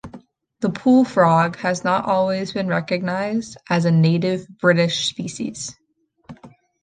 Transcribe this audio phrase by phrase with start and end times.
[0.61, 5.77] The pool frog has not always been recognised as a native British species.